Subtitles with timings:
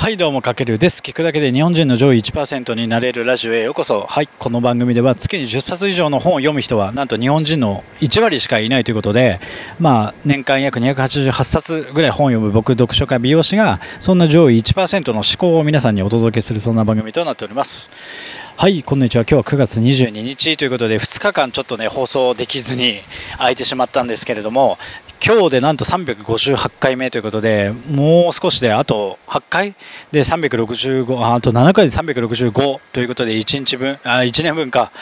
[0.00, 1.02] はいどうもかけるです。
[1.02, 4.06] 聞くだけで日本人の上位1%になれるラジオへようこそ。
[4.08, 9.40] はいこの番組では月に10冊以上の本を読む人はなんと日本人の1割しかいないということで
[9.78, 17.90] まあ年間約288冊ぐらい本を読む僕読書家美容師がそんな上位1%の思考を皆さんにお届けするそんな番組となっております。
[18.56, 19.24] はいこんにちは。
[19.24, 23.00] 今日は9月22日ということで2日間ちょっとね放送できずに
[23.36, 24.78] 空いてしまったんですけれども
[25.22, 29.74] 今日でなんと358回目ということで、もう少しであと8回？
[30.10, 34.92] で365、あと7回で365ということで1日分、あ1年分か、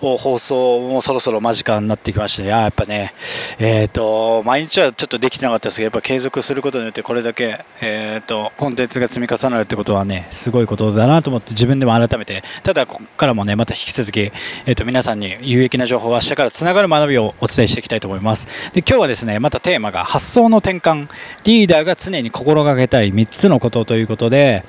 [0.00, 3.14] を放送もそろそろ間近になってきまして、やっぱね、
[3.60, 18.48] えっ、ー、と、毎日はちょっとできてなかったですけど、やっぱ継続することによってこれだけ、えっ、ー、と、コンテンツが積み重なるってことはね、すごいことだなと思って自分でも改めて、ただここからもね、また引き続き、えっ、ー、と、皆さんに有益な情報は明日からつながる学びをお伝えしていきたいと思います。
[18.72, 21.08] で、今日はですね、またテーマが発想の転換。
[21.44, 24.64] リーダーが常に心がけたい3つのことということで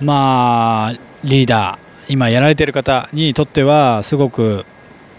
[0.00, 0.92] まあ
[1.24, 4.64] リーダー今やられている方にとってはすごく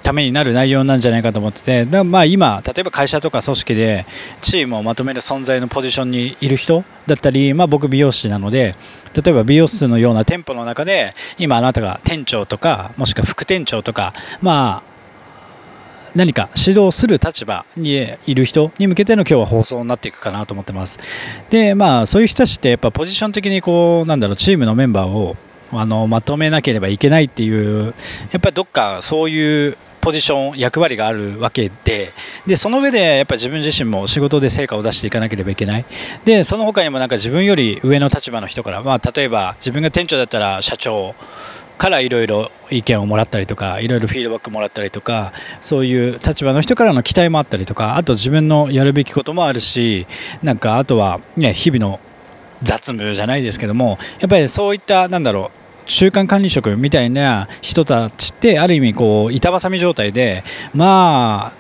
[0.04, 4.06] ためになる内容なんじゃないかと思っててだまあ今、例えば会社とか組織で
[4.42, 8.76] チームをまとめる存在のポジションにいる人だったり、まあ、僕、美容師なので
[9.14, 14.89] 例えば美容室のような店舗の中で今、あなたが店長とかもしくは副店長とか、まあ、
[16.16, 21.00] 何か指導する立場にいる人に向けての今日は放送になっていくかなと思ってます。
[21.50, 25.36] で、まあ、そういう人たちってやっぱポジション的にこう、なんだろう、チームのメンバーを
[25.72, 27.94] あのまとめなければいけないっていう、
[28.32, 32.12] やっぱりどっかそういうポジション、役割があるわけで、
[32.48, 35.86] で、その上でやっぱ自分自身も仕事で成果を出していかなければいけない。
[36.26, 41.16] で、その他にもなんか自分より上の立場の人から、まあ、例えば自分が店長だったら社長、
[41.80, 50.06] からいろいろ意見をもらったりとかいろいろフィードバックもらったりとかそういう立場の人からの期待もあったりとかあと自分のやるべきこともあるし
[50.44, 52.02] なんかあとは、ね、日々の
[52.64, 55.52] 雑務じゃないですけどもやっぱりそういったなんだろ
[55.86, 60.44] う中間管理職みたいな人たちってある意味こう板挟み状態で
[60.74, 61.59] まあ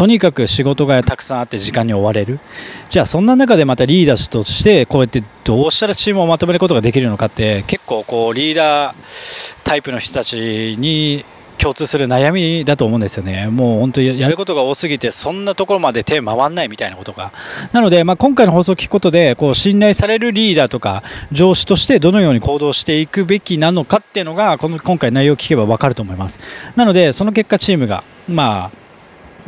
[0.00, 2.40] とにかく仕事がたくさんあって時間に追われる。
[2.88, 11.26] じゃあそんな中でまたリーダーとしてこうやってどうしたらチームをまとめることができるのかって結構こうリーダータイプの人たちに
[11.58, 17.34] 共通する悩みだと思うんですよね、もう本当にやることが多すぎて、そんなところまで手回らないみたいなことが、
[17.72, 26.38] なので、まあ、今回の放送を聞くことで、こう信頼されるリーダーとか、上司としてどのように行動していくべきなのかっていうのが、この今回、内容を聞けば分かると思います。
[26.76, 28.79] なので、その結果、チームが、まあ、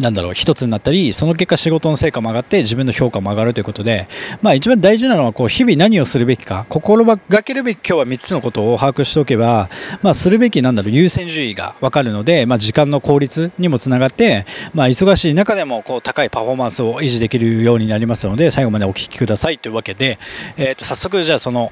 [0.02, 4.08] なんだろう一つになったりその結果仕事の成果も上がって自分の評価も上がるということで、
[4.42, 9.70] まあ、一番大事なのはこう日々何をするべきか心がけるべき今日は3つのことを把握しておけば、
[10.02, 20.18] まあ、するべきなんだろう優先順位が分かるので、まあ、時間の効率にもつながって、まあ、忙しい中でもこう高いパフォーマンスを維持できるようになりますので最後までお聞きくださいというわけで、
[20.56, 21.70] えー、と早速じゃあその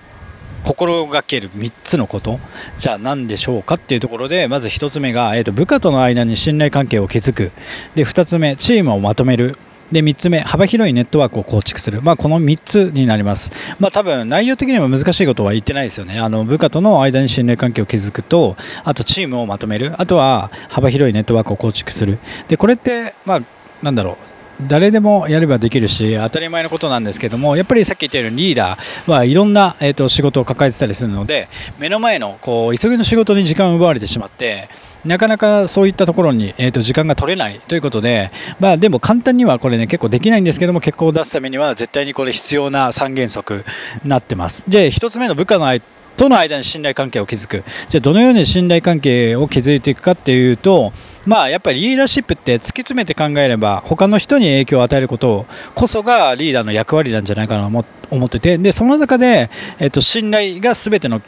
[0.64, 2.38] 心がける3つのこと。
[2.78, 7.52] じゃあ何でしょうかっていうところでまず1つ目が、えー、と部下との間に信頼関係を築く。
[7.94, 9.56] で2つ目チームをまとめる。
[9.92, 13.50] で3つ目、幅広いネットワークを構築する、まあ、この3つになります、
[13.80, 23.40] まあ、多分内容的には難しいことは言ってないですよね、あの部下との間に信頼関係を築くと、あとチームをまとめる、あとは幅広いネットワークを構築する、でこれって、まあ、
[23.82, 24.29] なんだろう。
[24.68, 31.48] 誰でもやればできるし当たり前のことなんですけどもやっぱりさっき言ったようにリーダーはいろんな、えーと、仕事を抱えてたりするので
[31.78, 34.68] 目の前のこう急ぎの仕事に時間を奪われてしまって
[35.04, 43.64] なかなかそういったところに、えーと、時間が取れないということで、まあ、でも簡単にはこれね結構できないんですけども結果を出すためには絶対にこれ必要な3原則
[44.04, 44.68] になってます。
[44.70, 45.80] で1つ目の部下の
[46.16, 47.64] との間に信頼関係を築く。
[47.88, 50.92] じゃあどのように信頼関係を築いていくかっていうと
[51.26, 58.58] まあやっぱりリーダーシップって突き詰めて考えれば他の人に影響を与えることこそがリーダーの役割なんじゃないかなと思ってて。
[58.58, 61.20] でその中で、えっと、信頼が全ての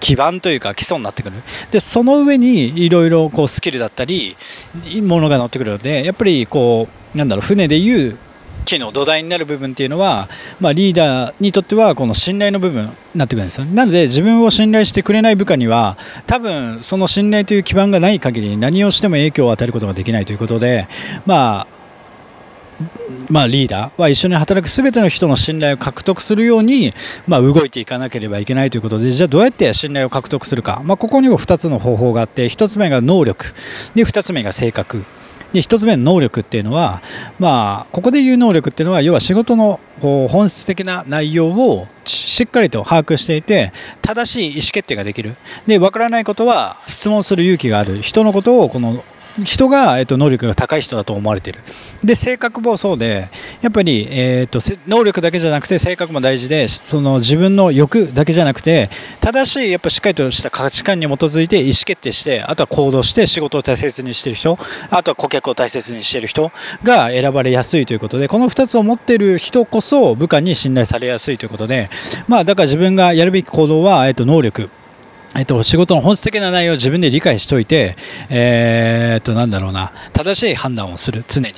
[0.00, 1.36] 基盤というか基礎になってくる。
[1.70, 4.36] でその上にいろいろスキルだったり
[5.02, 8.18] ものが乗ってくるのでやっぱりこうなんだろう船でいう
[8.68, 10.28] 機の土台になる部分っていうのは、
[10.60, 13.64] まあ、リーダーにとってはこの信頼の部分になってくるんですよ。
[13.64, 20.86] なので自分を信頼してくれない部下には多分その信頼という基盤がない限り何をしても影響を与えることができないということで
[21.24, 21.78] まあ
[23.28, 26.94] まあ、リーダーは一緒に働く全ての人の信頼を獲得するように、
[27.26, 33.46] まあ、動いていかなければいけないということでじゃあどうやって信頼を獲得するか、まあ、ここにも2つの方法があって1つ目が能力。
[33.96, 35.04] で2つ目が性格。
[35.52, 37.00] で1つ目の能力っていうのは、
[37.38, 43.72] まあ、ここで言う能力っていうのは要は仕事の本質的な内容をしっかりと把握していて
[44.02, 45.36] 正しい意思決定ができる。
[45.66, 48.02] で分からないことは質問する勇気がある。
[48.02, 49.02] 人のことをこの
[49.42, 51.60] 人が、えー、と能力が高い人だと思われている。
[52.02, 53.28] で性格もそうで
[53.60, 58.88] やっぱり、えーと、能力だけじゃなくて性格も大事でその自分の欲だけじゃなくて
[59.20, 64.56] 正しいやっぱしっかりとした価値観に基づいて意思決定してあとは行動して仕事を大切にしている人
[64.90, 66.52] あとは顧客を大切にしている人
[66.84, 71.90] が選ばれやすいということでこの2つを持っている人こそ部下に信頼されやすいということで、
[72.28, 74.70] まあ、だから自分がやるべき行動は、えー、と能力。
[75.34, 77.96] えっと、仕事の本質的な内容を自分で理解しておいて、
[78.30, 81.52] えー、っと、なんだろうな、正しい判断をする、常に。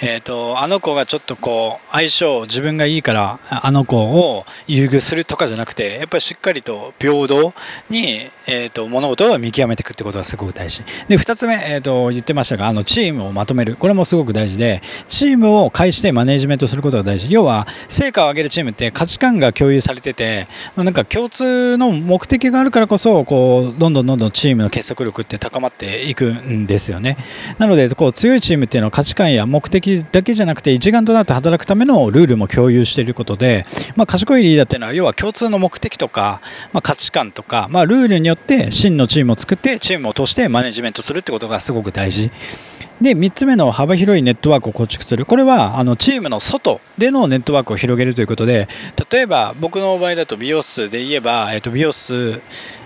[0.00, 7.54] えー、っと、あの子がちょっとこう、相性、自分がいいから、あの子を優遇するとかじゃなくて、やっぱりしっかりと平等
[7.88, 10.82] に、えー、っと、物事を見極めていくってことがすごく大事。
[11.08, 13.76] で、二つ目、えっと、言ってましたが、あの、チームをまとめる。
[13.76, 17.30] これもすごく大事で、チームを介してマネジメントすることが大事。
[17.30, 27.16] 要は、成果を上げるチームって価値観が共有されてて、まあ、なんか共通の目的があるからこそ、こうどんどんどんどんチームの結束力って高まっていくんですよね。
[27.58, 33.66] なのでこう強いチームっていうのは価値観や目的だけじゃなくて一丸となって働くためのルールも共有していることで、
[33.96, 36.40] まあ、賢いリーダーっていうのは要は共通の目的とか、
[36.72, 42.30] まあ、価値観とか、まあ、ルールによって真のチームを作ってチームを通してマネジメントするってことがすごく大事。
[43.02, 45.26] で3つ目の幅広いネットワークを構築する。
[45.26, 48.68] これはあのチームの外でのネットワークを広げるということで
[49.10, 52.40] 例えば僕の場合だと美容室で言えば、えっと、美容室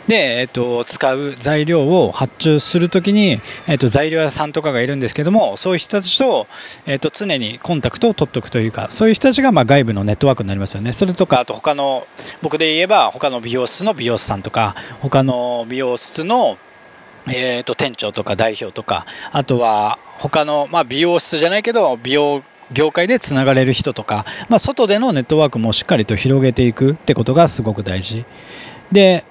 [0.09, 6.47] で、えっと、使う材料を発注するときに、えっと、材料屋さんとかがいるんですけどもそういう人たちと,、
[6.87, 10.93] えっと常にコンタクトを取っておくというかそういう人たちがまあ外部のネットワークになりますよね。
[10.93, 12.07] それとかあと他の
[12.43, 16.59] 僕で言えば他の美容室の美容師さんとか他の美容室の
[17.29, 22.41] えーと、店長とか代表とかあとは他の、まあ、美容室じゃないけど美容
[22.73, 28.25] 業界でつながれる人とか、まあ、外でのネットワークもしっかりと広げていくってことがすごく大事。
[28.93, 29.25] で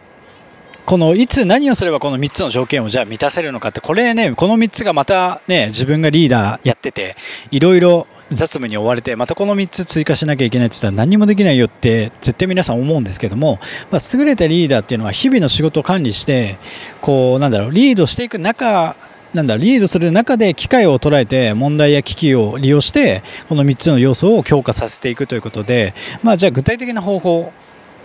[0.86, 7.16] このいつ何をすればこの3つの条件をじゃあ満たせるのかってこれねこの3つがまたね自分がリーダーやってて
[7.50, 13.60] いろいろ雑務に追われてまたこの3つ追加しなきゃいけないって言ったら何もできないよって絶対皆さん思うんですけども、
[13.92, 16.58] まあ、優れたリーダーっていうのは日々の仕事を管理して
[17.02, 18.96] こうなんだろうリードしていく中
[19.34, 25.94] なんだリードする中で機会を捉えて問題や危機を利用してこの3つの要素を強化させていくということで、
[26.24, 27.52] まあ、じゃあ具体的な方法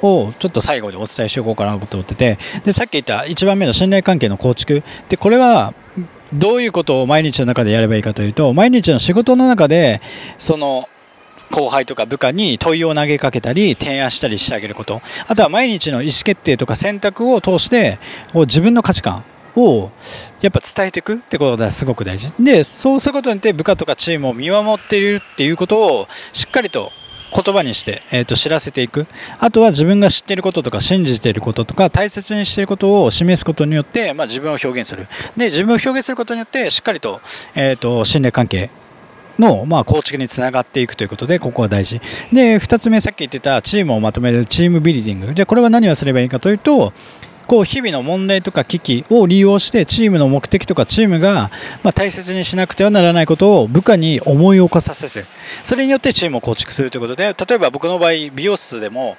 [0.02, 2.38] をちょっと最後にお伝えしておこうかなと思ってて。
[2.64, 4.82] でさっき言った1番目の信頼関係の構築。
[5.08, 5.74] でこれは
[6.32, 10.00] どういうことを毎日の中でやればいいかというと毎日の仕事の中で
[10.38, 10.88] その
[11.50, 15.02] 後輩とか部下に問いを投げかけたり提案したりしてあげること。
[15.26, 17.98] あとは毎日の意思決定とか選択を通して
[18.34, 19.24] 自分の価値観
[19.56, 19.90] を
[20.40, 22.30] やっぱ伝えていくってことがすごく大事。
[22.38, 26.92] でそうすることによって部下とかチームを見守っているっていうことをしっかりと
[27.32, 29.06] 言葉にして、えーと、知らせていく
[29.38, 35.06] あとは自分が知っていることとか信じていることとか大切にしていることを示すことによって、まあ、自分を表現する
[35.36, 37.20] で自分を表現することによってしっかりと,、
[37.54, 38.70] えーと、信頼関係
[39.40, 42.00] の、まあ、構築につながっていくということで、ここは大事。
[42.32, 45.34] で、2つ目、さっき言ってたチームをまとめるチームビルディング。
[45.34, 46.92] じゃ、これは何をすればいいかというと、
[47.50, 51.50] こう日々の問題とか危機を利用してチームの目的とかチームが
[51.82, 55.26] ま大切にしなくてはならないことを部下に思い起こさせず
[55.64, 59.16] それによってチームを構築するということで例えば僕の場合美容室でも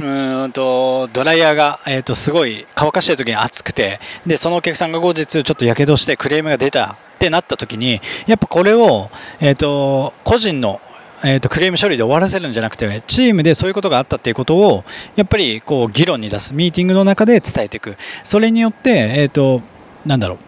[0.00, 10.80] うんとドライヤーが、えー、とすごい乾かしてる時に熱くてでそのお客さんが後日ちょっとやけどしてクレームが出たってなった時にやっぱこれを、えー、と個人の
[11.24, 14.84] えーと、クレーム処理で終わらせるんじゃなくてチームでそういうことがあったっていうことを
[15.16, 17.96] やっぱりこう議論に出すミーティングの中で伝えていく。
[18.24, 19.62] それによって、えーと、
[20.04, 20.38] なんだろう。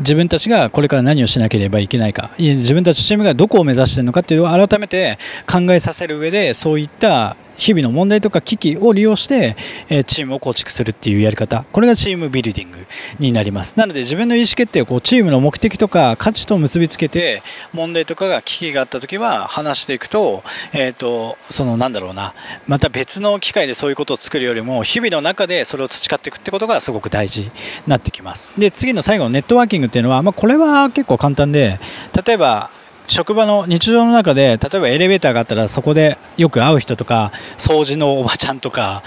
[0.00, 2.32] 自分たちがこれから何をしなければいけないか。
[2.38, 5.18] 自分たちチームがどこを目指しているのかっていうのを改めて
[5.50, 9.56] 考えさせる上でそういった日々の問題とか危機を利用して、
[9.88, 11.64] え、チームを構築するっていうやり方。
[11.72, 12.78] これがチームビルディング
[13.18, 13.74] になります。
[13.76, 17.42] なので自分の意思決定をこうチームの目的とか価値と結びつけて
[17.72, 20.42] 問題とかが危機があった時は話していくと,、
[20.72, 22.34] えーと、そのなんだろうな。
[22.66, 27.50] また別の機会でそういうことを作るよりも日々の中でそれを培っていくってことがすごく大事に
[27.86, 28.52] なってきます。
[28.58, 31.78] で次の最後のネットワーキングっていうのは、まあ、これは結構簡単で
[32.24, 32.70] 例えば
[33.06, 39.02] 職場の日常の中で例えばエレベーターがあったらそこでよく会う人とか掃除のおばちゃんとか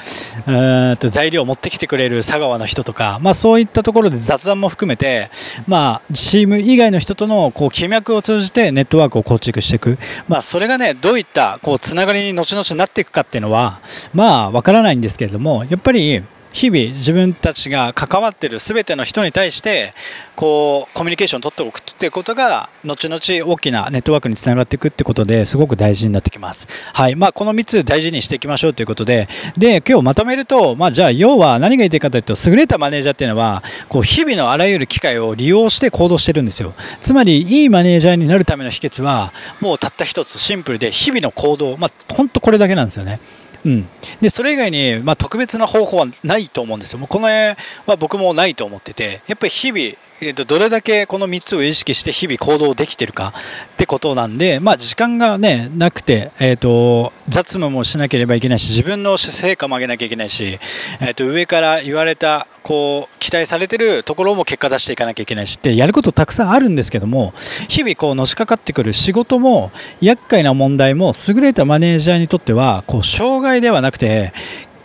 [0.99, 5.29] と材料を持ってきてくれる佐川の人とか、まあ、そういったところで雑談も含めて、
[5.67, 13.81] まあ、チーム以外の人とのこう気脈を通じてネットワークを構築していく、まあ、それがねどういったこうつながりに後々なっていくかっていうのは
[14.13, 16.23] まあわからないんですけれどもやっぱり
[16.53, 19.93] 日々自分たちが関わってる全ての人に対して
[20.35, 26.67] こうコミュニケーションを取っておくっていうことが後々大きなネットワークにつながっていくってことですごく大事になってきます。
[26.93, 29.27] はいまあ、この3つ大事にしていきましょうということで
[29.57, 36.73] で今日まとめると、まあ、じゃあ要は何が言いたいかというと優れたマネージャーっていうのはこう日々のあらゆる機会を利用して行動してるんですよ。
[37.01, 43.19] つまりいいマネージャーになるための秘訣はもうたった一つシンプルで日々の行動、まあ、本当これだけなんですよね。
[43.65, 43.87] うん、
[44.21, 46.99] でそれ以外に、まあ、特別な方法はないと思うんですよ。
[46.99, 53.33] もうこの辺は僕もないと思っててやっぱり日々えー、とどれだけこの3つを意識して日々行動できてるか
[53.73, 60.59] ってことなんで、まあ、時間が、ね、なくて、えーと、雑務もしなければいけないし自分の成果も上げなきゃいけないし、
[61.01, 67.33] えー、と上から言われたこう期待されてるところも結果出していかなきゃいけないしってやることたくさんあるんですけども
[67.69, 69.71] 日々こうのしかかってくる仕事も
[70.01, 74.33] 厄介な問題も優れたマネージャーにとってはこう障害ではなくて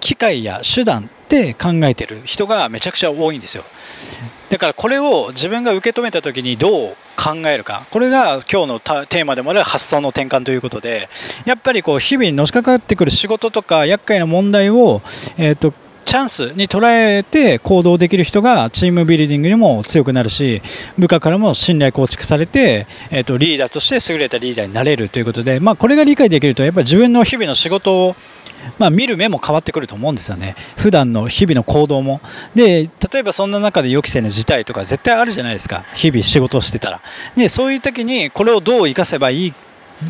[0.00, 3.64] 機会や手段って考えてる人がめちゃくちゃ多いんですよ。
[4.50, 11.08] だからこれを自分が受け止めた時にどう考えるかこれが今日のテーマでもある発想の転換ということで
[11.46, 15.00] やっぱりこう日々のしかかってくる仕事とか厄介な問題を、
[15.38, 15.72] えーと、
[16.04, 20.60] チャンスに捉えて行動できる人がチームビルディングにも強くなるし
[20.98, 28.16] 部下からも信頼構築されて、えーとリーダーとして優れたリーダーになれるということで、まあ、これが理解できるとやっぱり自分の日々の仕事を
[28.78, 32.20] まあ、見る目も変わってくると思うんですよね、普段の日々の行動も。
[32.54, 37.00] で例えばそんな中で予期せぬ事態とか絶対あるじゃないですか、日々仕事をしてたら。
[37.36, 39.54] でそういう時にこれをどう生かせばいい？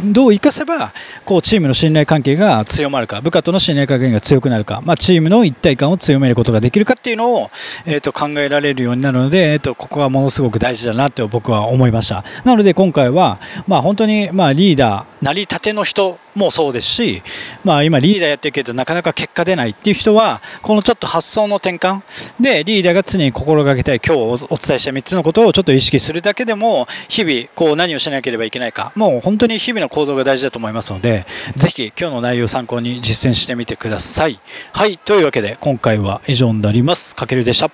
[0.07, 0.95] どう生かせば
[1.27, 7.51] こうチームの信頼関係が強まるか部下との信頼関係が強くなるか、まあ、チームの一体感を強めることができるかっていうのを、
[7.85, 17.23] えー、と考えられるようになるので、えー、とここはものすごく大事だなと僕は思いましたなので今回は、まあ、本当にまあリーダーなりたての人もそうですし、
[17.65, 22.03] まあ、今リーダーやってるけどなかなか結果出ないっていう人はこのちょっと発想の転換
[22.41, 34.41] でリーダーが常に心がけたい今日お伝えした3つのことをちょっと意識するだけでも日々こう何をしなければいけないかもう本当に日々の行動が大事だと思いますのでぜひ今日の内容を参考に実践してみてください。
[34.73, 37.15] はいというわけで今回は以上になります。
[37.15, 37.71] かけるでした。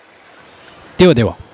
[0.97, 1.48] ではでは。